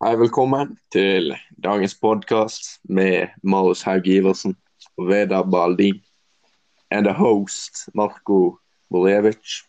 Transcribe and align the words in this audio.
Hei, 0.00 0.14
velkommen 0.16 0.78
til 0.88 1.34
dagens 1.60 1.92
podkast 2.00 2.78
med 2.88 3.34
Marius 3.44 3.82
Haug 3.84 4.06
Iversen 4.08 4.54
og 4.96 5.10
Vedar 5.10 5.42
Baldin. 5.44 5.98
And 6.90 7.04
the 7.04 7.12
host 7.12 7.90
Marko 7.94 8.56
Borevic. 8.88 9.60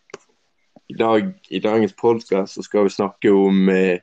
I, 0.87 0.95
dag, 0.95 1.33
I 1.51 1.59
dagens 1.59 1.91
podkast 1.99 2.63
skal 2.63 2.87
vi 2.87 2.93
snakke 2.95 3.33
om 3.35 3.67
eh, 3.69 3.99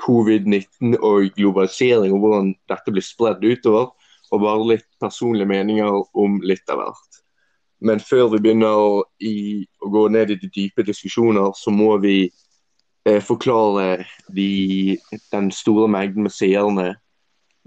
covid-19 0.00 0.96
og 1.02 1.28
globalisering, 1.36 2.16
og 2.16 2.24
hvordan 2.24 2.54
dette 2.72 2.96
blir 2.96 3.04
spredd 3.04 3.44
utover. 3.44 3.92
Og 4.32 4.40
bare 4.40 4.68
litt 4.72 4.88
personlige 5.04 5.52
meninger 5.52 6.00
om 6.16 6.40
litt 6.48 6.64
av 6.72 6.80
hvert. 6.80 7.22
Men 7.84 8.00
før 8.00 8.32
vi 8.32 8.40
begynner 8.40 9.04
i, 9.20 9.68
å 9.84 9.92
gå 9.92 10.08
ned 10.16 10.32
i 10.32 10.40
de 10.40 10.48
dype 10.48 10.88
diskusjoner, 10.88 11.52
så 11.52 11.68
må 11.68 11.98
vi 12.00 12.30
forklare 13.06 14.04
de, 14.36 14.98
den 15.32 15.50
store 15.54 15.88
mengden 15.88 16.26
med 16.26 16.34
seerne 16.34 16.88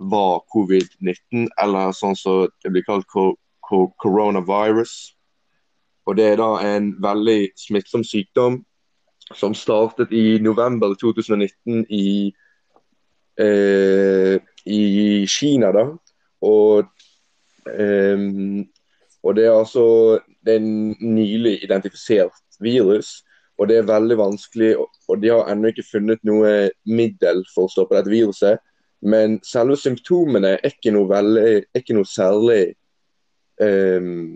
hva 0.02 0.42
covid-19, 0.54 1.48
eller 1.62 1.94
sånn 1.94 2.18
som 2.18 2.48
det 2.64 2.72
blir 2.74 2.86
kalt 2.86 3.08
coronavirus. 4.02 4.94
Og 6.06 6.18
Det 6.18 6.26
er 6.26 6.38
da 6.42 6.52
en 6.66 6.92
veldig 7.02 7.52
smittsom 7.56 8.04
sykdom 8.04 8.62
som 9.38 9.54
startet 9.54 10.12
i 10.12 10.40
november 10.42 10.96
2019 11.00 11.86
i, 11.90 12.34
eh, 13.40 14.40
i 14.66 15.26
Kina. 15.28 15.72
da. 15.72 15.86
Og, 16.42 16.86
eh, 17.70 18.18
og 19.24 19.36
det 19.36 19.46
er 19.46 19.60
altså 19.60 20.20
det 20.44 20.56
er 20.56 20.60
en 20.60 20.96
nylig 21.00 21.64
identifisert 21.64 22.34
virus 22.60 23.24
og 23.62 23.70
det 23.70 23.78
er 23.78 23.86
veldig 23.86 24.18
vanskelig, 24.18 24.72
og 24.82 25.22
de 25.22 25.30
har 25.30 25.50
ennå 25.52 25.70
ikke 25.70 25.86
funnet 25.86 26.22
noe 26.26 26.72
middel 26.90 27.44
for 27.54 27.68
å 27.68 27.72
stoppe 27.72 27.94
dette 27.94 28.10
viruset. 28.10 28.62
Men 29.06 29.38
selve 29.46 29.78
symptomene 29.78 30.56
er 30.56 30.64
ikke 30.66 30.94
noe, 30.96 31.06
veldig, 31.10 31.68
ikke 31.78 31.94
noe 31.94 32.10
særlig 32.10 32.74
um, 33.62 34.32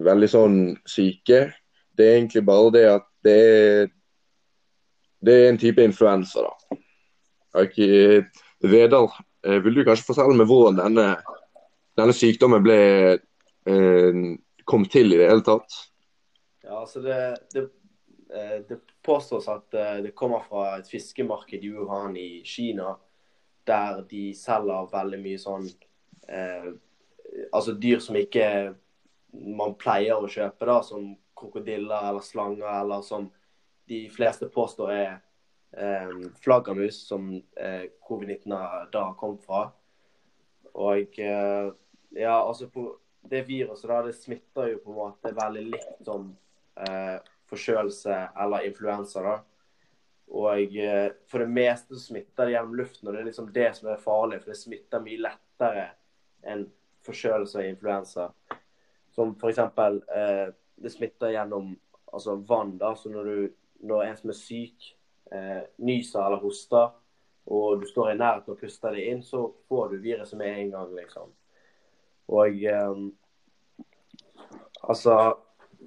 veldig 0.00 0.28
sånn 0.32 0.60
syke. 0.88 1.42
Det 1.92 2.06
er 2.06 2.16
egentlig 2.16 2.44
bare 2.48 2.70
det 2.76 2.84
at 2.88 3.08
det 3.28 3.34
er, 3.40 3.90
det 5.20 5.34
er 5.36 5.48
en 5.50 5.60
type 5.60 5.84
influensa, 5.84 6.46
da. 6.46 6.78
Okay. 7.60 8.22
Vedal, 8.64 9.10
eh, 9.44 9.58
vil 9.60 9.76
du 9.76 9.84
kanskje 9.84 10.06
fortelle 10.06 10.36
meg 10.38 10.48
hvordan 10.48 10.80
denne, 10.80 11.06
denne 12.00 12.16
sykdommen 12.16 12.64
ble 12.64 12.80
eh, 13.68 14.24
kom 14.64 14.88
til 14.88 15.12
i 15.12 15.20
det 15.20 15.28
hele 15.28 15.44
tatt? 15.44 15.76
Ja, 16.64 16.80
altså 16.86 17.04
det, 17.04 17.18
det 17.52 17.66
det 18.68 18.78
påstås 19.02 19.48
at 19.48 19.74
eh, 19.74 19.96
det 20.04 20.14
kommer 20.14 20.44
fra 20.46 20.76
et 20.78 20.88
fiskemarked 20.88 21.64
i 21.64 21.72
Wuhan 21.74 22.16
i 22.16 22.42
Kina, 22.44 22.96
der 23.66 24.04
de 24.10 24.30
selger 24.34 24.90
veldig 24.92 25.20
mye 25.22 25.40
sånn 25.40 25.66
eh, 26.28 26.70
Altså 27.54 27.76
dyr 27.78 28.00
som 28.02 28.16
ikke 28.18 28.44
man 29.30 29.76
pleier 29.78 30.18
å 30.18 30.26
kjøpe, 30.26 30.66
da, 30.66 30.80
som 30.82 31.12
krokodiller 31.38 32.08
eller 32.08 32.24
slanger, 32.26 32.66
eller 32.66 33.04
som 33.06 33.28
de 33.86 34.00
fleste 34.10 34.48
påstår 34.50 34.90
er 34.90 35.12
eh, 35.78 36.16
flaggermus, 36.42 36.98
som 37.06 37.28
eh, 37.54 37.86
covid-19 38.02 38.90
da 38.90 39.04
kom 39.20 39.38
fra. 39.38 39.68
Og 40.74 41.22
eh, 41.22 41.70
ja, 42.18 42.34
altså 42.34 42.66
på 42.74 42.88
det 43.30 43.44
viruset 43.46 43.86
da, 43.90 44.02
det 44.06 44.16
smitter 44.18 44.72
jo 44.72 44.82
på 44.82 44.90
en 44.90 45.00
måte 45.04 45.34
veldig 45.36 45.64
likt 45.70 46.06
som 46.06 46.32
eh, 46.82 47.18
forkjølelse 47.50 48.16
eller 48.44 48.66
influensa. 48.68 49.22
da. 49.24 49.36
Og 50.30 50.76
eh, 50.78 51.08
for 51.30 51.42
det 51.42 51.50
meste 51.50 51.98
smitter 51.98 52.46
det 52.46 52.54
gjennom 52.54 52.76
luften, 52.78 53.08
og 53.08 53.14
det 53.14 53.22
er 53.22 53.30
liksom 53.30 53.50
det 53.54 53.70
som 53.76 53.90
er 53.90 54.02
farlig. 54.02 54.40
For 54.42 54.52
det 54.52 54.60
smitter 54.60 55.02
mye 55.04 55.24
lettere 55.24 55.88
enn 56.46 56.68
forkjølelse 57.06 57.58
og 57.60 57.70
influensa. 57.72 58.28
Som 59.14 59.34
f.eks. 59.34 59.58
Eh, 59.58 60.46
det 60.80 60.92
smitter 60.94 61.34
gjennom 61.34 61.74
altså 62.12 62.36
vann. 62.46 62.78
da, 62.78 62.94
så 62.96 63.10
når, 63.10 63.24
du, 63.24 63.52
når 63.90 64.06
en 64.06 64.16
som 64.16 64.32
er 64.32 64.38
syk, 64.38 64.92
eh, 65.32 65.62
nyser 65.82 66.22
eller 66.22 66.42
hoster, 66.42 66.94
og 67.50 67.80
du 67.82 67.86
står 67.88 68.12
i 68.12 68.18
nærheten 68.18 68.54
og 68.54 68.60
puster 68.60 68.94
det 68.94 69.06
inn, 69.10 69.22
så 69.26 69.48
får 69.68 69.90
du 69.90 70.02
viruset 70.04 70.38
med 70.38 70.54
en 70.54 70.72
gang, 70.76 70.94
liksom. 70.94 71.32
Og 72.30 72.64
eh, 72.70 72.94
altså 74.86 75.16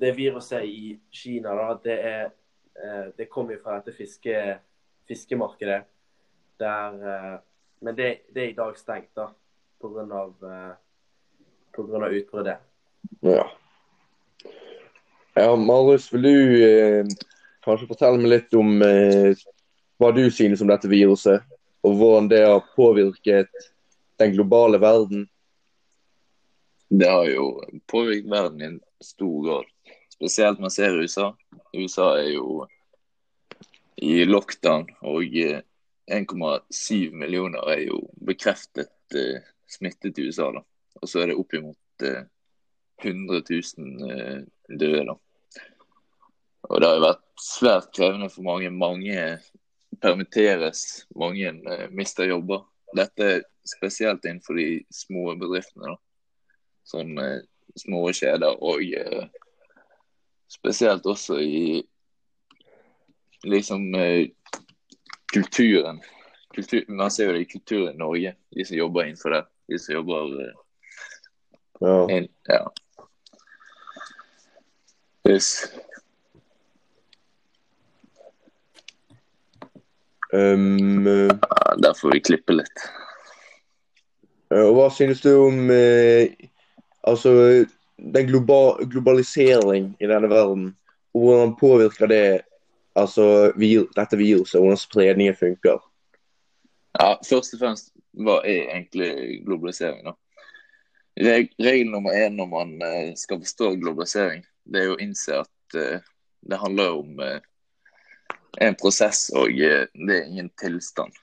det 0.03 0.11
viruset 0.17 0.63
i 0.67 0.99
Kina, 1.11 1.53
da, 1.55 1.79
det, 1.83 1.95
er, 2.03 2.31
eh, 2.75 3.05
det 3.17 3.29
kommer 3.31 3.59
fra 3.63 3.77
dette 3.79 3.95
fiske, 3.95 4.57
fiskemarkedet. 5.07 5.79
Der, 6.59 6.97
eh, 7.11 7.37
men 7.79 7.95
det, 7.95 8.09
det, 8.33 8.41
er 8.43 8.49
i 8.51 8.57
dag 8.57 8.75
stengt 8.79 9.13
da, 9.15 9.29
pga. 9.79 10.25
Uh, 10.43 10.73
utbruddet. 11.73 12.59
Ja. 13.19 13.47
ja, 15.33 15.55
Marius, 15.55 16.11
vil 16.13 16.27
du 16.27 16.35
eh, 16.67 17.07
kanskje 17.65 17.87
fortelle 17.89 18.19
meg 18.21 18.29
litt 18.35 18.53
om 18.53 18.83
eh, 18.85 19.39
hva 19.97 20.11
du 20.13 20.27
synes 20.31 20.61
om 20.61 20.69
dette 20.69 20.91
viruset, 20.91 21.41
og 21.83 21.95
hvordan 21.97 22.29
det 22.29 22.43
har 22.45 22.67
påvirket 22.75 23.49
den 24.21 24.35
globale 24.35 24.77
verden? 24.83 25.25
Det 26.99 27.09
har 27.09 27.25
jo 27.25 27.63
påvirket 27.85 28.31
verden 28.31 28.61
i 28.61 28.65
en 28.65 28.81
stor 29.01 29.45
grad. 29.45 29.65
Spesielt 30.09 30.59
man 30.59 30.71
ser 30.71 30.93
USA. 31.01 31.37
USA 31.73 32.17
er 32.19 32.27
jo 32.35 32.67
i 33.95 34.25
lockdown, 34.25 34.85
og 35.01 35.23
1,7 35.23 37.15
millioner 37.17 37.65
er 37.73 37.81
jo 37.87 37.97
bekreftet 38.21 39.17
uh, 39.17 39.41
smittet 39.65 40.21
i 40.21 40.27
USA. 40.27 40.51
da. 40.53 40.61
Og 41.01 41.09
så 41.09 41.23
er 41.23 41.31
det 41.31 41.39
oppimot 41.41 42.05
uh, 42.05 42.21
100 43.01 43.41
000 43.49 44.13
uh, 44.13 44.45
døde. 44.69 45.03
da. 45.09 45.17
Og 46.69 46.77
det 46.77 46.91
har 46.91 46.95
jo 46.99 47.07
vært 47.07 47.25
svært 47.41 47.91
krevende 47.97 48.29
for 48.29 48.45
mange. 48.45 48.69
Mange 48.69 49.17
permitteres, 49.97 51.07
mange 51.17 51.57
uh, 51.57 51.89
mister 51.89 52.29
jobber. 52.29 52.67
Dette 52.93 53.35
er 53.39 53.45
spesielt 53.65 54.29
innenfor 54.29 54.61
de 54.61 54.83
små 54.93 55.31
bedriftene. 55.41 55.95
da. 55.95 56.01
Sånn 56.87 57.15
uh, 57.19 57.39
små 57.79 58.05
kjeder 58.11 58.59
og 58.59 58.83
uh, 58.83 59.25
Spesielt 60.53 61.07
også 61.09 61.39
i 61.41 61.81
liksom 63.43 63.95
eh, 63.95 64.27
kulturen. 65.33 66.01
Kultur, 66.55 66.83
man 66.87 67.11
ser 67.11 67.31
jo 67.31 67.33
det 67.33 67.45
i 67.45 67.49
kulturen 67.49 67.95
i 67.95 67.97
Norge, 67.97 68.35
de 68.53 68.65
som 68.65 68.77
jobber 68.77 69.07
innenfor 69.07 69.33
det. 69.33 69.41
De 69.67 69.79
som 69.79 69.95
jobber 69.95 70.35
eh, 70.43 70.59
ja. 71.81 71.95
In, 72.17 72.27
ja. 72.47 72.61
Yes. 75.29 75.49
Um, 80.33 81.03
der 81.03 81.93
får 81.93 82.13
vi 82.13 82.21
klippe 82.21 82.55
litt. 82.55 82.85
Og 84.53 84.73
hva 84.77 84.87
synes 84.93 85.21
du 85.23 85.31
om 85.33 85.69
eh, 85.73 86.33
altså 87.03 87.65
den 87.97 88.27
global, 88.27 88.85
globalisering 88.89 89.93
i 89.99 90.07
denne 90.07 90.29
verden, 90.29 90.71
hvordan 91.13 91.55
påvirker 91.59 92.07
det 92.07 92.41
altså, 92.95 93.51
vir, 93.57 93.87
dette 93.95 94.17
viruset, 94.17 94.59
hvordan 94.59 94.77
spredningen 94.77 95.37
funker? 95.37 95.79
Ja, 96.99 97.15
Først 97.25 97.55
og 97.55 97.61
fremst, 97.61 97.93
hva 98.13 98.39
er 98.45 98.69
egentlig 98.75 99.41
globalisering? 99.45 100.05
da? 100.05 100.13
Regel 101.61 101.89
nummer 101.91 102.13
én 102.17 102.37
når 102.37 102.49
man 102.49 102.73
uh, 102.81 103.13
skal 103.17 103.41
forstå 103.41 103.75
globalisering, 103.81 104.45
det 104.65 104.81
er 104.81 104.93
å 104.93 105.01
innse 105.01 105.43
at 105.43 105.77
uh, 105.77 105.99
det 106.41 106.61
handler 106.61 106.97
om 106.97 107.19
uh, 107.21 107.37
en 108.61 108.77
prosess 108.77 109.27
og 109.33 109.53
det 109.53 110.15
er 110.17 110.25
ingen 110.25 110.49
tilstand. 110.61 111.13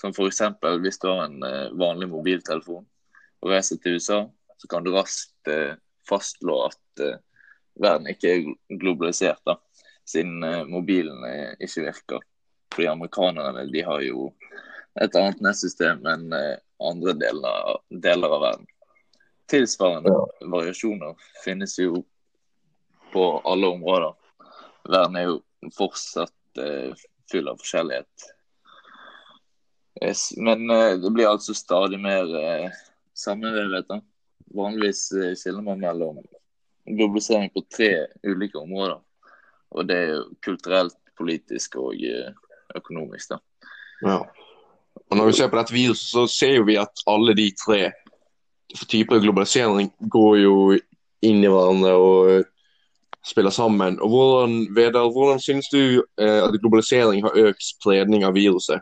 Som 0.00 0.14
f.eks. 0.16 0.40
hvis 0.80 1.00
du 1.00 1.08
har 1.10 1.26
en 1.26 1.42
vanlig 1.76 2.08
mobiltelefon 2.08 2.86
og 3.40 3.50
reiser 3.52 3.76
til 3.76 3.98
USA, 3.98 4.22
så 4.60 4.68
kan 4.68 4.84
du 4.84 4.92
raskt 4.92 5.48
fastslå 6.08 6.56
at 6.66 7.02
uh, 7.04 7.16
verden 7.80 8.10
ikke 8.10 8.32
er 8.34 8.78
globalisert, 8.80 9.40
da, 9.46 9.56
siden 10.08 10.44
uh, 10.44 10.64
mobilen 10.68 11.24
ikke 11.62 11.86
virker. 11.86 12.26
Fordi 12.74 12.90
amerikanerne 12.90 13.66
de 13.72 13.84
har 13.86 14.02
jo 14.04 14.28
et 15.00 15.16
annet 15.18 15.40
nettsystem 15.42 16.04
enn 16.06 16.28
andre 16.82 17.14
deler, 17.18 17.78
deler, 18.04 18.34
av 18.36 18.42
verden. 18.44 18.68
Tilsvarende 19.50 20.12
ja. 20.12 20.20
variasjoner 20.52 21.16
finnes 21.44 21.74
jo 21.78 22.04
på 23.10 23.24
alle 23.48 23.70
områder. 23.74 24.14
Verden 24.86 25.18
er 25.18 25.26
jo 25.26 25.72
fortsatt 25.74 26.62
full 27.30 27.50
av 27.50 27.58
forskjellighet. 27.58 28.28
Yes, 30.04 30.28
men 30.38 30.66
det 30.70 31.10
blir 31.10 31.30
altså 31.30 31.54
stadig 31.58 31.98
mer 32.02 32.30
sammenvevet. 33.18 33.90
Vanligvis 34.56 35.12
eh, 35.12 35.34
skiller 35.38 35.62
man 35.62 35.80
mellom 35.80 36.20
globalisering 36.86 37.50
på 37.54 37.62
tre 37.76 37.90
ulike 38.26 38.58
områder. 38.58 39.00
Og 39.70 39.86
det 39.86 39.96
er 39.96 40.12
jo 40.14 40.22
kulturelt, 40.44 40.96
politisk 41.18 41.76
og 41.78 41.94
eh, 41.94 42.32
økonomisk. 42.76 43.34
da. 43.34 43.38
Ja. 44.02 44.20
Og 45.10 45.16
når 45.16 45.26
vi 45.26 45.32
ser 45.38 45.50
på 45.50 45.58
dette 45.58 45.74
viruset, 45.74 46.08
så 46.10 46.26
ser 46.26 46.64
vi 46.66 46.78
at 46.80 47.02
alle 47.10 47.34
de 47.36 47.50
tre 47.58 47.90
typer 48.88 49.20
globalisering 49.22 49.90
går 50.00 50.38
jo 50.38 50.54
inn 51.26 51.44
i 51.44 51.50
hverandre 51.50 51.94
og 51.98 52.44
spiller 53.26 53.50
sammen. 53.50 53.98
Og 54.00 54.08
hvordan, 54.08 54.74
Vedal, 54.74 55.12
hvordan 55.12 55.40
synes 55.40 55.68
du 55.68 56.04
eh, 56.20 56.40
at 56.44 56.56
globalisering 56.60 57.22
har 57.26 57.36
økt 57.36 57.64
spredning 57.64 58.24
av 58.24 58.34
viruset? 58.34 58.80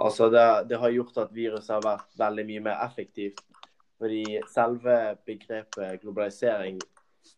Altså 0.00 0.30
det, 0.32 0.68
det, 0.70 0.78
har 0.80 0.90
gjort 0.94 1.18
at 1.26 1.34
viruset 1.34 1.74
har 1.74 1.82
vært 1.84 2.08
veldig 2.18 2.46
mye 2.48 2.62
mer 2.70 2.84
effektivt. 2.86 3.42
Fordi 4.00 4.40
selve 4.48 4.96
begrepet 5.28 6.00
globalisering 6.00 6.78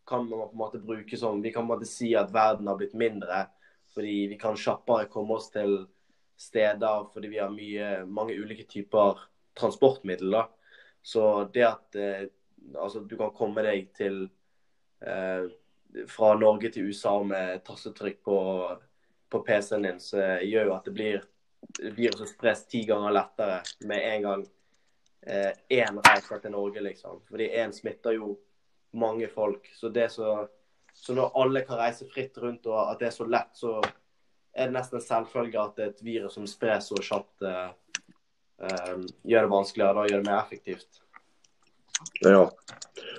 kan 0.06 0.28
man 0.28 0.46
på 0.46 0.52
en 0.52 0.58
måte 0.58 0.78
bruke 0.78 1.16
som 1.16 1.42
Vi 1.42 1.52
kan 1.52 1.66
på 1.66 1.72
en 1.72 1.78
måte 1.78 1.90
si 1.90 2.12
at 2.14 2.30
verden 2.30 2.70
har 2.70 2.78
blitt 2.78 2.94
mindre 2.94 3.46
fordi 3.92 4.26
vi 4.30 4.38
kan 4.40 4.56
kjappere 4.56 5.08
komme 5.12 5.34
oss 5.36 5.50
til 5.52 5.82
steder 6.38 7.08
fordi 7.12 7.28
vi 7.28 7.40
har 7.42 7.50
mye, 7.52 7.88
mange 8.08 8.38
ulike 8.38 8.64
typer 8.64 9.18
transportmidler. 9.58 10.46
Så 11.02 11.50
det 11.52 11.66
at 11.66 11.98
eh, 11.98 12.22
altså, 12.78 13.02
du 13.04 13.18
kan 13.18 13.34
komme 13.36 13.64
deg 13.66 13.90
til 13.96 14.22
eh, 15.04 15.44
fra 16.08 16.32
Norge 16.40 16.70
til 16.72 16.88
USA 16.88 17.18
med 17.26 17.60
tastetrykk 17.66 18.22
på, 18.24 18.38
på 19.28 19.42
PC-en 19.44 19.84
din, 19.84 20.00
så 20.00 20.38
gjør 20.40 20.70
jo 20.70 20.76
at 20.78 20.88
det 20.88 20.96
blir 20.96 21.28
viruset 21.98 22.32
spres 22.32 22.64
ti 22.70 22.86
ganger 22.88 23.12
lettere 23.12 23.60
med 23.84 24.08
en 24.08 24.28
gang 24.28 24.46
én 25.26 25.98
eh, 25.98 26.02
reiser 26.08 26.38
til 26.42 26.50
Norge, 26.50 26.80
liksom. 26.80 27.20
Fordi 27.30 27.48
én 27.62 27.72
smitter 27.72 28.16
jo 28.16 28.36
mange 28.92 29.28
folk. 29.28 29.68
Så, 29.74 29.92
så, 30.08 30.48
så 30.94 31.14
når 31.14 31.36
alle 31.42 31.64
kan 31.66 31.78
reise 31.78 32.08
fritt 32.10 32.38
rundt 32.38 32.66
og 32.66 32.90
at 32.90 32.98
det 33.00 33.06
er 33.06 33.16
så 33.16 33.26
lett, 33.28 33.52
så 33.54 33.80
er 34.52 34.68
det 34.68 34.76
nesten 34.76 34.98
en 34.98 35.04
selvfølge 35.06 35.60
at 35.60 35.78
et 35.80 36.02
virus 36.04 36.34
som 36.36 36.46
spres 36.46 36.90
så 36.90 36.98
kjapt, 37.00 37.46
eh, 37.46 37.70
eh, 38.66 38.98
gjør 39.24 39.46
det 39.46 39.54
vanskeligere. 39.54 39.98
og 39.98 40.10
gjør 40.10 40.22
det 40.22 40.30
mer 40.30 40.42
effektivt. 40.42 41.00
Ja. 42.24 42.48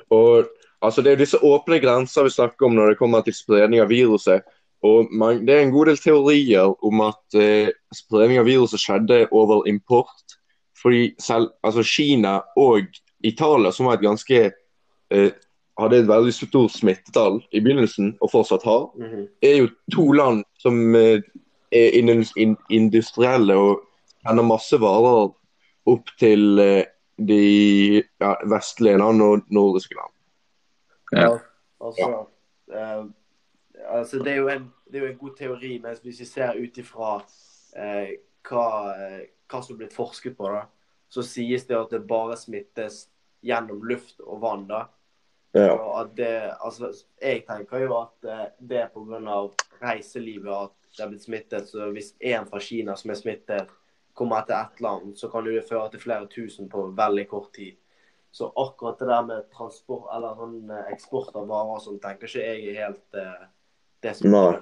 Og 0.09 0.45
altså, 0.81 1.01
Det 1.01 1.11
er 1.11 1.15
disse 1.15 1.37
åpne 1.37 1.79
grenser 1.79 2.23
vi 2.23 2.29
snakker 2.29 2.65
om 2.65 2.75
når 2.75 2.89
det 2.89 2.97
kommer 2.97 3.21
til 3.21 3.33
spredning 3.33 3.81
av 3.81 3.89
viruset. 3.89 4.43
Og 4.83 5.07
man, 5.11 5.45
Det 5.45 5.55
er 5.55 5.61
en 5.61 5.71
god 5.71 5.85
del 5.85 5.97
teorier 5.97 6.83
om 6.83 7.01
at 7.01 7.35
eh, 7.35 7.71
spredning 7.95 8.39
av 8.39 8.45
viruset 8.45 8.79
skjedde 8.79 9.27
over 9.31 9.67
import. 9.67 10.42
Fordi 10.83 11.13
selv, 11.19 11.49
altså 11.63 11.83
Kina 11.87 12.41
og 12.59 12.85
Italia, 13.23 13.71
som 13.71 13.87
var 13.87 13.97
et 13.97 14.05
ganske 14.05 14.39
eh, 15.13 15.31
hadde 15.79 16.03
et 16.03 16.09
veldig 16.09 16.33
stort 16.35 16.73
smittetall 16.75 17.39
i 17.51 17.61
begynnelsen, 17.63 18.13
og 18.21 18.31
fortsatt 18.31 18.63
har, 18.63 18.91
mm 18.95 19.05
-hmm. 19.05 19.27
er 19.41 19.55
jo 19.57 19.67
to 19.91 20.11
land 20.11 20.43
som 20.59 20.95
eh, 20.95 21.21
er 21.71 21.89
industrielle 22.69 23.55
og 23.55 23.81
kjenner 24.25 24.43
masse 24.43 24.79
varer 24.79 25.33
opp 25.85 26.09
til 26.19 26.59
eh, 26.59 26.83
de 27.17 28.03
ja, 28.21 28.35
vestlige 28.45 28.97
land 28.97 29.21
og 29.21 29.41
nordiske 29.49 29.95
land. 29.95 30.13
Ja, 31.11 31.37
altså, 31.85 32.25
ja. 32.67 32.99
Uh, 32.99 33.05
altså 33.89 34.19
det, 34.19 34.31
er 34.31 34.35
jo 34.35 34.47
en, 34.47 34.73
det 34.91 34.95
er 34.95 35.05
jo 35.05 35.11
en 35.11 35.17
god 35.17 35.35
teori, 35.37 35.77
men 35.77 35.95
hvis 36.03 36.19
vi 36.19 36.25
ser 36.25 36.57
ut 36.57 36.77
ifra 36.77 37.15
uh, 37.77 38.09
hva, 38.49 38.65
hva 39.53 39.61
som 39.61 39.75
er 39.75 39.83
blitt 39.83 39.95
forsket 39.95 40.37
på, 40.37 40.49
da, 40.49 40.65
så 41.13 41.23
sies 41.25 41.67
det 41.69 41.77
at 41.77 41.93
det 41.93 42.03
bare 42.09 42.37
smittes 42.39 43.05
gjennom 43.45 43.83
luft 43.85 44.21
og 44.23 44.41
vann. 44.41 44.65
da. 44.67 44.87
Ja. 45.53 46.07
Det, 46.15 46.53
altså, 46.59 46.89
jeg 47.21 47.43
tenker 47.45 47.85
jo 47.85 47.93
at 47.99 48.25
eh, 48.25 48.47
det 48.57 48.79
er 48.81 48.89
pga. 48.93 49.43
reiselivet 49.83 50.49
at 50.49 50.73
det 50.97 51.03
er 51.03 51.11
blitt 51.11 51.25
smittet. 51.27 51.69
Så 51.69 51.91
hvis 51.93 52.13
én 52.19 52.47
fra 52.49 52.59
Kina 52.59 52.95
som 52.97 53.13
er 53.13 53.19
smittet, 53.19 53.71
kommer 54.13 54.41
etter 54.41 54.57
ett 54.61 54.81
land, 54.81 55.17
så 55.17 55.29
kan 55.29 55.45
det 55.45 55.65
føre 55.69 55.89
til 55.93 56.01
flere 56.01 56.27
tusen 56.29 56.69
på 56.69 56.87
veldig 56.97 57.27
kort 57.29 57.53
tid. 57.53 57.77
Så 58.33 58.49
akkurat 58.55 58.99
det 58.99 59.05
der 59.09 59.25
med 59.25 59.49
transport 59.53 60.09
eller 60.15 60.37
sånn 60.37 60.71
eh, 60.73 60.87
eksport 60.93 61.35
av 61.37 61.49
varer 61.49 61.81
som 61.85 61.99
tenker 62.01 62.29
ikke 62.29 62.41
jeg 62.41 62.63
er 62.71 62.79
helt 62.87 63.17
eh, 63.19 63.43
det 64.01 64.15
som 64.17 64.37
er 64.39 64.57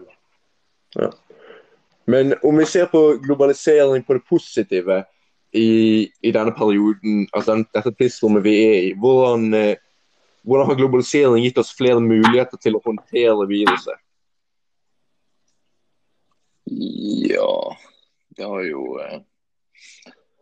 ja. 1.00 1.08
Men 2.10 2.34
om 2.44 2.58
vi 2.58 2.66
ser 2.66 2.88
på 2.90 3.02
globalisering 3.22 4.04
på 4.04 4.18
det 4.18 4.26
positive 4.30 5.04
i, 5.52 6.10
i 6.22 6.32
denne 6.32 6.54
perioden, 6.56 7.28
altså 7.36 7.60
dette 7.62 7.94
tidsrommet 8.00 8.44
vi 8.46 8.56
er 8.66 8.78
i, 8.90 8.94
hvordan 8.98 9.50
uh, 9.54 9.80
hvordan 10.42 10.68
har 10.68 10.76
globalisering 10.76 11.44
gitt 11.44 11.58
oss 11.58 11.74
flere 11.78 12.02
muligheter 12.02 12.58
til 12.62 12.78
å 12.78 12.82
håndtere 12.86 13.46
viruset? 13.50 14.00
Ja, 17.30 17.76
det 18.38 18.48
har 18.48 18.64
jo 18.66 18.86
eh, 19.04 19.20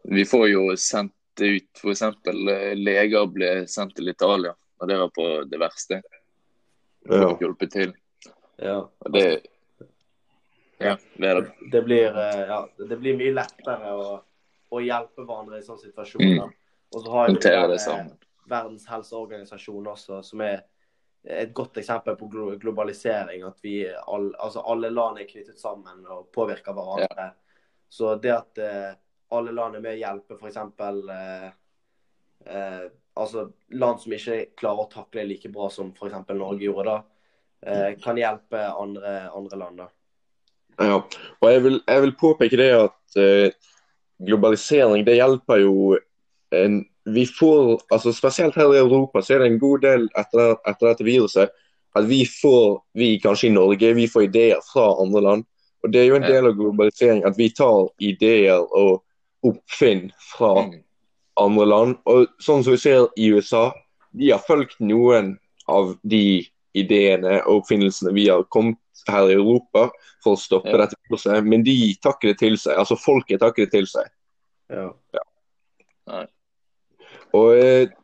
Vi 0.04 0.26
får 0.28 0.46
jo 0.52 0.64
sendt 0.80 1.16
ut 1.42 1.82
f.eks. 1.82 2.04
Eh, 2.04 2.76
leger 2.80 3.28
ble 3.34 3.52
sendt 3.68 3.98
til 3.98 4.12
Italia, 4.12 4.54
og 4.80 4.88
det 4.92 5.00
var 5.02 5.12
på 5.16 5.28
det 5.50 5.60
verste. 5.60 6.02
Ja. 7.10 7.30
å 7.32 7.38
hjelpe 7.40 7.66
til. 7.72 7.94
Ja. 8.60 8.84
Og 8.84 9.14
det 9.16 9.26
Ja, 10.80 10.96
det 11.20 11.34
det. 11.34 11.46
Det 11.72 11.82
blir, 11.82 12.18
eh, 12.18 12.42
ja, 12.48 12.60
det 12.78 12.98
blir 13.02 13.18
mye 13.20 13.36
lettere 13.36 13.94
å, 13.94 14.16
å 14.72 14.82
hjelpe 14.82 15.26
hverandre 15.26 15.60
i 15.60 15.66
sånne 15.66 15.84
situasjoner. 15.90 16.48
Mm. 16.48 16.54
Og 16.96 17.04
så 17.04 17.12
har 17.14 17.30
Håndtere 17.30 17.68
det 17.74 17.80
Verdens 18.50 18.88
helseorganisasjon 18.90 19.90
også, 19.92 20.24
som 20.26 20.42
er 20.42 20.64
et 21.24 21.52
godt 21.54 21.78
eksempel 21.78 22.16
på 22.18 22.30
globalisering. 22.62 23.44
At 23.46 23.60
vi 23.62 23.84
all, 23.90 24.32
altså 24.40 24.64
alle 24.66 24.90
land 24.90 25.20
er 25.20 25.28
knyttet 25.30 25.60
sammen 25.60 26.02
og 26.08 26.32
påvirker 26.34 26.74
hverandre. 26.74 27.28
Ja. 27.28 27.76
Så 27.90 28.16
det 28.22 28.34
at 28.34 28.62
eh, 28.64 28.96
alle 29.36 29.54
land 29.54 29.78
er 29.78 29.84
med 29.84 29.98
å 29.98 30.00
hjelpe 30.00 30.40
f.eks. 30.40 30.58
Eh, 30.58 31.46
eh, 32.56 32.84
altså 33.20 33.46
land 33.76 34.02
som 34.02 34.16
ikke 34.16 34.42
klarer 34.58 34.86
å 34.86 34.92
takle 34.94 35.28
like 35.28 35.52
bra 35.54 35.70
som 35.74 35.92
f.eks. 35.94 36.20
Norge 36.34 36.66
gjorde 36.66 36.90
da, 36.90 36.98
eh, 37.66 37.90
kan 38.02 38.18
hjelpe 38.18 38.66
andre, 38.72 39.16
andre 39.36 39.62
land. 39.64 39.84
da. 39.84 39.90
Ja, 40.80 41.02
og 41.42 41.52
jeg 41.52 41.64
vil, 41.64 41.82
jeg 41.88 42.02
vil 42.06 42.16
påpeke 42.20 42.60
det 42.60 42.70
at 42.78 43.20
eh, 43.20 43.52
globalisering 44.26 45.04
det 45.08 45.20
hjelper 45.20 45.64
jo 45.64 45.98
en 46.56 46.86
vi 47.10 47.26
får, 47.26 47.80
altså 47.90 48.14
Spesielt 48.14 48.56
her 48.56 48.74
i 48.74 48.78
Europa 48.78 49.22
så 49.22 49.34
er 49.34 49.40
det 49.44 49.48
en 49.50 49.60
god 49.60 49.82
del 49.82 50.08
etter, 50.20 50.56
etter 50.68 50.92
dette 50.92 51.08
viruset 51.08 51.54
at 51.98 52.06
vi 52.06 52.26
får, 52.26 52.82
vi 52.94 53.16
kanskje 53.20 53.48
i 53.48 53.54
Norge, 53.56 53.94
vi 53.94 54.08
får 54.08 54.28
ideer 54.28 54.60
fra 54.74 54.92
andre 55.02 55.22
land. 55.22 55.46
Og 55.84 55.92
Det 55.92 56.02
er 56.02 56.06
jo 56.06 56.20
en 56.20 56.28
del 56.28 56.46
av 56.46 56.58
globalisering 56.58 57.24
at 57.26 57.38
vi 57.38 57.50
tar 57.50 57.88
ideer 58.04 58.62
og 58.62 59.02
oppfinn 59.46 60.12
fra 60.36 60.68
mm. 60.68 60.76
andre 61.42 61.66
land. 61.66 61.96
Og 62.06 62.28
sånn 62.44 62.64
som 62.64 62.76
vi 62.76 62.82
ser 62.84 63.08
i 63.18 63.32
USA, 63.34 63.72
de 64.12 64.30
har 64.30 64.44
fulgt 64.46 64.78
noen 64.84 65.38
av 65.70 65.96
de 66.04 66.44
ideene 66.78 67.40
og 67.46 67.64
oppfinnelsene 67.64 68.14
vi 68.14 68.28
har 68.30 68.46
kommet 68.54 68.78
her 69.08 69.30
i 69.30 69.38
Europa 69.38 69.88
for 70.24 70.36
å 70.36 70.40
stoppe 70.40 70.74
ja. 70.74 70.82
dette 70.84 70.98
viruset, 71.08 71.46
men 71.46 71.64
de 71.66 71.78
takker 72.04 72.34
det 72.34 72.40
til 72.42 72.58
seg. 72.60 72.76
Altså 72.80 72.98
folket 73.00 73.42
takker 73.44 73.66
det 73.66 73.74
til 73.74 73.88
seg. 73.90 74.10
Ja. 74.74 74.90
ja. 75.16 76.26
Og 77.38 77.56
eh, 77.58 77.96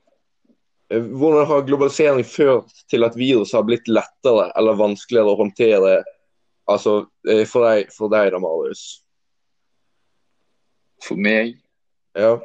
Hvordan 0.90 1.48
har 1.50 1.66
globalisering 1.66 2.26
ført 2.30 2.70
til 2.92 3.04
at 3.08 3.18
virus 3.18 3.56
har 3.58 3.66
blitt 3.66 3.88
lettere 3.90 4.52
eller 4.58 4.78
vanskeligere 4.78 5.34
å 5.34 5.40
håndtere 5.40 5.96
altså, 6.70 7.08
eh, 7.30 7.42
for, 7.50 7.66
deg, 7.66 7.90
for 7.94 8.14
deg 8.14 8.30
da, 8.36 8.42
Marius? 8.42 8.84
For 11.06 11.18
meg? 11.18 11.58
Ja. 12.16 12.38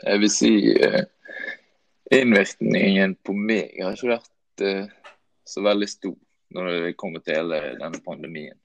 Jeg 0.00 0.22
vil 0.24 0.32
si 0.32 0.52
eh, 0.72 1.04
innvirkningen 2.14 3.18
på 3.26 3.36
meg 3.36 3.76
har 3.82 3.96
ikke 3.96 4.14
vært 4.14 4.64
eh, 4.64 4.88
så 5.48 5.62
veldig 5.64 5.88
stor 5.90 6.16
når 6.54 6.70
det 6.72 6.96
kommer 7.00 7.22
til 7.24 7.40
hele 7.40 7.60
denne 7.80 8.00
pandemien. 8.04 8.56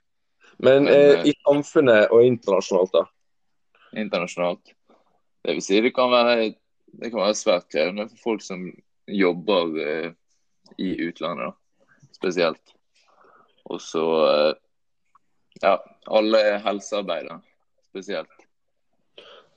Men, 0.58 0.86
Men 0.86 0.94
eh, 0.94 1.28
i 1.28 1.34
samfunnet 1.44 2.12
og 2.14 2.24
internasjonalt, 2.26 2.94
da? 2.94 3.06
Internasjonalt. 4.00 4.76
Det 5.44 5.58
vil 5.58 5.66
si 5.66 5.82
det 5.84 5.94
kan 5.96 6.12
være 6.14 6.54
det 6.94 7.10
kan 7.10 7.24
være 7.24 7.38
svært 7.38 7.72
krevende 7.74 8.06
for 8.12 8.22
folk 8.22 8.44
som 8.46 8.68
jobber 9.10 9.80
eh, 9.82 10.12
i 10.78 10.94
utlandet, 11.08 11.50
da, 11.50 12.06
spesielt. 12.14 12.76
Og 13.66 13.82
så 13.82 14.06
eh, 14.28 14.54
ja, 15.64 15.78
alle 16.06 16.44
helsearbeidere 16.66 17.40
spesielt. 17.90 18.30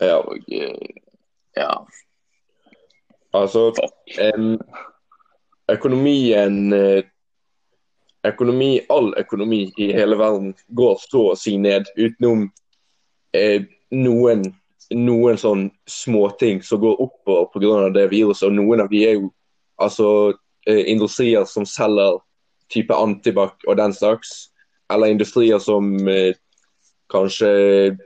Ja. 0.00 0.18
Og 0.20 0.48
eh, 0.52 0.96
ja. 1.56 1.70
Altså 3.36 3.68
en, 4.20 4.56
økonomien 5.72 6.72
eh, 6.72 7.04
økonomi, 8.24 8.80
All 8.88 9.12
økonomi 9.18 9.66
i 9.76 9.90
hele 9.92 10.16
verden 10.18 10.54
går 10.68 11.00
så 11.02 11.30
å 11.32 11.38
si 11.38 11.56
ned, 11.58 11.88
utenom 11.96 12.48
eh, 13.36 13.66
noen 13.90 14.46
noen 14.94 15.38
sånn 15.38 15.68
småting 15.90 16.60
som 16.62 16.80
går 16.82 17.00
oppover 17.02 17.48
pga. 17.52 17.88
det 17.90 18.08
viruset. 18.10 18.48
Og 18.48 18.54
noen 18.54 18.80
av 18.84 18.90
de 18.90 19.02
er 19.06 19.16
jo 19.18 19.32
altså 19.82 20.34
eh, 20.66 20.84
industrier 20.86 21.44
som 21.44 21.66
selger 21.66 22.20
type 22.72 22.94
antibac 22.94 23.54
og 23.66 23.76
den 23.76 23.92
slags. 23.92 24.50
Eller 24.90 25.10
industrier 25.10 25.58
som 25.58 26.08
eh, 26.08 26.34
kanskje 27.10 27.96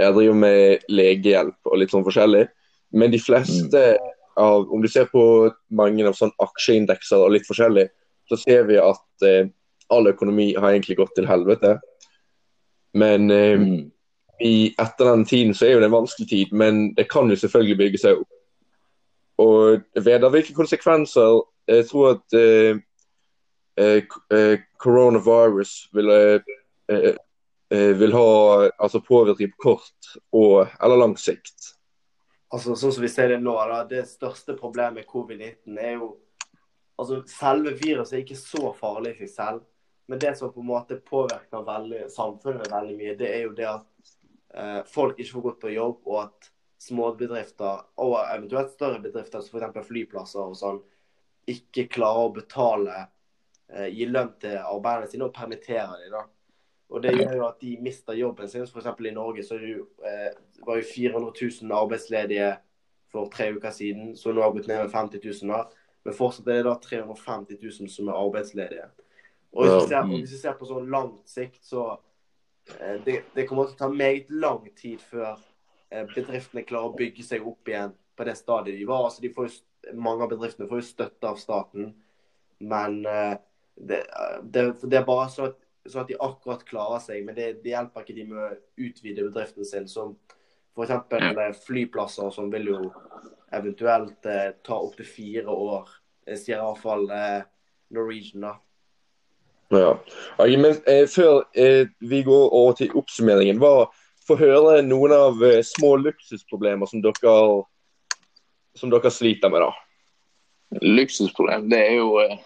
Jeg 0.00 0.14
driver 0.14 0.34
med 0.34 0.84
legehjelp 0.88 1.66
og 1.66 1.78
litt 1.78 1.90
sånn 1.92 2.04
forskjellig. 2.06 2.46
Men 2.92 3.10
de 3.12 3.18
fleste 3.20 3.98
av 4.36 4.70
Om 4.72 4.80
du 4.80 4.88
ser 4.88 5.04
på 5.10 5.50
mange 5.68 6.06
av 6.06 6.14
sånn 6.16 6.32
aksjeindekser 6.40 7.20
og 7.20 7.34
litt 7.34 7.46
forskjellig, 7.46 7.90
så 8.30 8.38
ser 8.38 8.66
vi 8.70 8.78
at 8.80 9.26
eh, 9.26 9.50
all 9.90 10.06
økonomi 10.06 10.52
har 10.54 10.70
egentlig 10.70 11.00
gått 11.00 11.16
til 11.18 11.28
helvete. 11.30 11.78
Men 12.94 13.30
eh, 13.30 13.58
Mm. 13.58 13.90
i, 14.40 14.74
etter 14.78 15.04
den 15.10 15.24
tiden 15.28 15.54
så 15.54 15.66
er 15.66 15.74
jo 15.74 15.80
det 15.82 15.90
en 15.90 15.98
vanskelig 15.98 16.28
tid, 16.28 16.52
men 16.52 16.94
det 16.96 17.10
kan 17.10 17.28
jo 17.30 17.36
selvfølgelig 17.36 17.76
bygge 17.76 17.98
seg 18.00 18.22
opp. 18.22 18.30
Og 19.40 19.82
Vedar, 20.04 20.30
hvilke 20.32 20.54
konsekvenser 20.56 21.42
jeg 21.68 21.86
tror 21.88 22.14
at 22.14 22.36
eh, 22.38 22.80
eh, 23.76 24.02
eh, 24.32 24.62
coronavirus 24.80 25.74
vil, 25.92 26.10
eh, 26.90 27.14
vil 28.00 28.16
ha 28.16 28.30
altså 28.78 29.00
påvirkning 29.00 29.52
på 29.52 29.62
kort 29.62 30.16
og 30.32 30.66
eller 30.82 30.96
lang 30.96 31.16
sikt? 31.20 31.76
Altså, 32.50 32.74
sånn 32.74 32.92
som 32.92 33.04
vi 33.04 33.12
ser 33.12 33.28
det 33.30 33.38
nå, 33.44 33.54
da, 33.70 33.84
det 33.86 34.08
største 34.10 34.56
problemet 34.58 35.04
med 35.04 35.06
covid-19 35.06 35.78
er 35.78 35.92
jo 36.00 36.16
altså 37.00 37.20
Selve 37.30 37.74
viruset 37.78 38.18
er 38.18 38.24
ikke 38.24 38.38
så 38.38 38.72
farlig 38.76 39.14
i 39.16 39.24
seg 39.24 39.34
selv, 39.34 39.66
men 40.10 40.18
det 40.20 40.32
som 40.38 40.52
på 40.52 40.62
en 40.62 40.70
måte 40.72 40.98
påvirker 41.06 41.66
veldig, 41.66 42.06
samfunnet 42.10 42.70
veldig 42.72 42.96
mye, 42.98 43.18
det 43.18 43.28
er 43.30 43.44
jo 43.44 43.52
det 43.56 43.68
at 43.70 44.14
eh, 44.58 44.80
folk 44.90 45.20
ikke 45.20 45.36
får 45.36 45.44
gått 45.44 45.60
på 45.62 45.74
jobb, 45.76 46.00
og 46.10 46.18
at 46.24 46.50
småbedrifter 46.80 47.84
og 48.02 48.16
eventuelt 48.24 48.72
større 48.74 49.00
bedrifter, 49.04 49.44
som 49.44 49.60
f.eks. 49.60 49.86
flyplasser 49.86 50.42
og 50.42 50.56
sånn, 50.58 50.80
ikke 51.50 51.88
klarer 51.92 52.26
å 52.26 52.34
betale, 52.34 53.04
eh, 53.70 53.88
gi 53.92 54.08
lønn 54.08 54.32
til 54.42 54.58
arbeiderne 54.58 55.10
sine 55.10 55.28
og 55.28 55.34
permittere 55.36 56.00
dem. 56.02 56.16
da. 56.16 56.24
Og 56.90 57.02
Det 57.02 57.14
gjør 57.14 57.36
jo 57.36 57.46
at 57.46 57.60
de 57.60 57.76
mister 57.78 58.18
jobben 58.18 58.48
sin. 58.48 58.64
Eksempel 58.66 59.06
I 59.06 59.14
Norge 59.14 59.44
så 59.46 59.58
det 59.58 59.76
jo, 59.76 59.86
eh, 60.04 60.32
var 60.66 60.80
jo 60.80 60.88
400 60.90 61.32
000 61.62 61.76
arbeidsledige 61.76 62.56
for 63.10 63.30
tre 63.30 63.52
uker 63.54 63.70
siden, 63.70 64.16
så 64.16 64.32
nå 64.32 64.42
har 64.42 64.52
gått 64.54 64.66
ned 64.66 64.82
med 64.82 64.90
50 64.90 65.20
000. 65.22 65.54
da. 65.54 65.64
Men 66.04 66.16
fortsatt 66.16 66.48
er 66.48 66.60
det 66.60 66.68
da 66.68 66.76
350 66.80 67.58
000 67.60 67.90
som 67.92 68.08
er 68.08 68.18
arbeidsledige. 68.18 68.86
Og 69.52 69.66
hvis 69.66 69.74
vi 69.74 69.88
ser, 69.90 70.06
hvis 70.06 70.34
vi 70.34 70.40
ser 70.40 70.56
på 70.58 70.68
sånn 70.68 70.90
langt 70.92 71.28
sikt, 71.28 71.60
så 71.66 71.86
eh, 72.78 73.00
det, 73.04 73.16
det 73.34 73.46
kommer 73.48 73.68
til 73.68 73.76
å 73.76 73.80
ta 73.82 73.90
meget 73.92 74.30
lang 74.30 74.62
tid 74.78 75.02
før 75.02 75.34
eh, 75.90 76.06
bedriftene 76.14 76.64
klarer 76.68 76.92
å 76.92 76.98
bygge 76.98 77.26
seg 77.26 77.46
opp 77.46 77.68
igjen 77.68 77.96
på 78.16 78.26
det 78.28 78.36
stadiet 78.38 78.78
de 78.78 78.86
var. 78.88 79.08
Altså, 79.08 79.24
de 79.24 79.32
får 79.34 79.48
jo, 79.48 79.56
mange 79.98 80.24
av 80.24 80.32
bedriftene 80.32 80.68
får 80.70 80.82
jo 80.82 80.88
støtte 80.90 81.32
av 81.32 81.40
staten, 81.40 81.92
men 82.60 83.00
eh, 83.08 83.34
det, 83.80 84.04
det, 84.42 84.64
det 84.84 85.00
er 85.00 85.08
bare 85.08 85.28
så 85.32 85.50
at, 85.50 85.58
så 85.88 86.02
at 86.02 86.10
de 86.10 86.18
akkurat 86.20 86.64
klarer 86.68 87.02
seg. 87.02 87.24
Men 87.26 87.36
det, 87.36 87.52
det 87.64 87.74
hjelper 87.74 88.04
ikke 88.04 88.18
de 88.18 88.26
med 88.28 88.42
å 88.44 88.50
utvide 88.86 89.26
bedriften 89.26 89.66
sin. 89.66 89.88
Som 89.90 90.18
f.eks. 90.76 90.90
Eh, 91.12 91.52
flyplasser 91.66 92.30
som 92.34 92.50
vil 92.52 92.70
jo 92.72 92.80
eventuelt 93.52 94.26
eh, 94.26 94.50
ta 94.66 94.78
opptil 94.78 95.08
fire 95.08 95.46
år. 95.50 95.88
Det 96.26 96.38
sier 96.38 96.60
iallfall 96.60 97.08
eh, 97.14 97.40
Norwegian, 97.94 98.46
da. 98.46 98.56
Ja. 99.70 99.90
Men 100.38 100.74
eh, 100.86 101.06
Før 101.10 101.44
eh, 101.54 101.88
vi 101.98 102.22
går 102.26 102.54
over 102.54 102.78
til 102.78 102.94
oppsummeringen, 102.98 103.60
hva 103.62 103.90
få 104.26 104.38
høre 104.38 104.80
noen 104.86 105.14
av 105.14 105.42
eh, 105.46 105.60
små 105.66 105.96
luksusproblemer 106.04 106.90
som 106.90 107.02
dere, 107.04 107.36
som 108.78 108.92
dere 108.92 109.12
sliter 109.14 109.52
med, 109.52 109.66
da. 109.66 110.80
Luksusproblem, 110.86 111.66
det 111.70 111.80
er 111.88 111.96
jo 111.98 112.18
eh, 112.22 112.36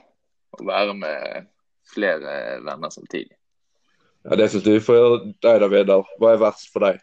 å 0.56 0.64
være 0.64 0.94
med 0.96 1.50
flere 1.94 2.60
venner 2.64 2.92
samtidig. 2.92 3.34
Ja, 4.24 4.38
Det 4.40 4.48
syns 4.50 4.64
du. 4.64 4.72
For 4.80 5.18
deg 5.44 5.60
da, 5.60 5.68
Vedar. 5.68 6.06
Hva 6.20 6.32
er 6.32 6.40
verst 6.40 6.70
for 6.72 6.86
deg? 6.86 7.02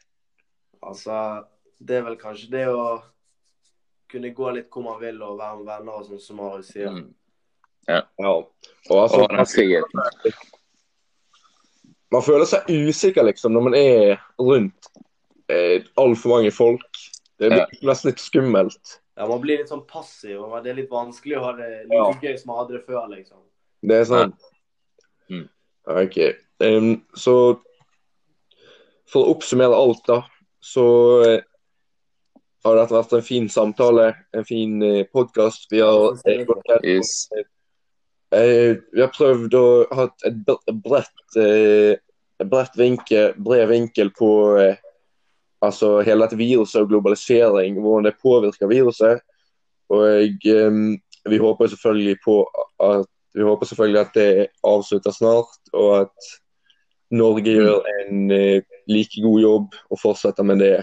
Altså, 0.82 1.44
det 1.80 1.98
er 2.00 2.06
vel 2.06 2.18
kanskje 2.20 2.52
det 2.52 2.68
å 2.70 3.02
kunne 4.12 4.34
gå 4.36 4.52
litt 4.56 4.70
hvor 4.74 4.84
man 4.84 5.00
vil 5.02 5.22
og 5.24 5.38
være 5.40 5.58
med 5.62 5.68
venner 5.70 6.00
og 6.00 6.08
sånn, 6.08 6.22
som 6.22 6.40
Marius 6.42 6.72
sier. 6.74 6.90
Mm. 6.92 7.14
Ja. 7.90 8.02
Og 8.22 8.50
altså, 8.90 9.22
Og 9.24 9.30
den 9.32 9.46
friheten. 9.50 10.02
man 12.12 12.26
føler 12.26 12.46
seg 12.50 12.68
usikker 12.70 13.26
liksom 13.30 13.56
når 13.56 13.66
man 13.70 13.78
er 13.78 14.18
rundt 14.42 14.90
eh, 15.52 15.86
altfor 16.00 16.36
mange 16.36 16.52
folk. 16.54 17.00
Det 17.42 17.50
blir 17.50 17.88
nesten 17.88 18.12
litt 18.12 18.22
skummelt. 18.22 18.98
Ja, 19.18 19.26
Man 19.28 19.42
blir 19.44 19.60
litt 19.60 19.70
sånn 19.70 19.84
passiv, 19.90 20.40
og 20.44 20.54
det 20.64 20.72
er 20.72 20.78
litt 20.82 20.92
vanskelig 20.92 21.38
å 21.38 21.46
ha 21.48 21.52
det 21.58 21.70
like 21.90 21.98
Ja. 21.98 22.12
gøy 22.22 22.38
som 22.40 22.52
man 22.52 22.62
hadde 22.62 22.78
det 22.78 22.86
før, 22.86 23.08
liksom. 23.12 23.42
Det 23.82 23.98
er 23.98 24.06
sant. 24.06 24.46
Mm. 25.30 25.48
OK. 25.90 26.18
Um, 26.62 26.92
så 27.18 27.34
for 29.10 29.26
å 29.26 29.34
oppsummere 29.36 29.76
alt, 29.76 30.04
da, 30.08 30.22
så 30.62 30.88
eh, 31.26 31.42
har 32.64 32.78
dette 32.78 32.94
vært 32.94 33.16
en 33.18 33.26
fin 33.26 33.48
samtale, 33.50 34.12
en 34.38 34.46
fin 34.46 34.78
eh, 34.86 35.02
podkast. 35.10 35.66
Vi 35.72 35.82
har 35.82 36.14
eh, 36.30 36.46
Yes. 36.86 37.28
Eh, 38.32 38.78
vi 38.94 39.02
har 39.02 39.12
prøvd 39.12 39.58
å 39.58 39.66
ha 39.98 40.08
et 40.28 40.52
bredt, 40.86 41.40
bredt 42.46 42.78
vinkel, 42.80 43.34
bred 43.42 43.68
vinkel 43.72 44.14
på 44.16 44.32
altså 45.62 45.90
hele 46.06 46.26
dette 46.26 46.40
viruset 46.40 46.80
og 46.82 46.94
globalisering, 46.94 47.82
hvordan 47.82 48.08
det 48.08 48.22
påvirker 48.22 48.72
viruset. 48.72 49.26
Og 49.92 50.40
vi 50.40 51.42
håper 51.42 51.74
selvfølgelig 51.74 52.22
på 52.24 52.38
at 52.80 53.10
vi 53.36 53.44
håper 53.46 53.68
selvfølgelig 53.68 54.00
at 54.00 54.16
det 54.16 54.48
avslutter 54.68 55.14
snart, 55.16 55.60
og 55.74 55.92
at 56.06 56.32
Norge 57.12 57.52
gjør 57.52 57.84
en 58.00 58.32
like 58.88 59.22
god 59.22 59.42
jobb 59.42 59.78
og 59.90 60.02
fortsette 60.02 60.46
med 60.46 60.64
det. 60.64 60.76